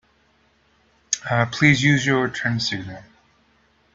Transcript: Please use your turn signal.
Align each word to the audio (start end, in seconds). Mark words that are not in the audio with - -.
Please 1.51 1.83
use 1.83 2.03
your 2.07 2.27
turn 2.29 2.59
signal. 2.59 3.03